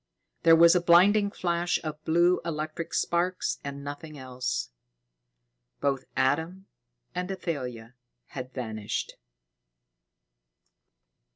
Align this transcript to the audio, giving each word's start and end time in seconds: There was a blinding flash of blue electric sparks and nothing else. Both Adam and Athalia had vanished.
There 0.41 0.55
was 0.55 0.73
a 0.73 0.81
blinding 0.81 1.29
flash 1.29 1.77
of 1.83 2.03
blue 2.05 2.41
electric 2.43 2.91
sparks 2.95 3.59
and 3.63 3.83
nothing 3.83 4.17
else. 4.17 4.71
Both 5.79 6.05
Adam 6.17 6.65
and 7.13 7.29
Athalia 7.29 7.93
had 8.29 8.51
vanished. 8.51 9.13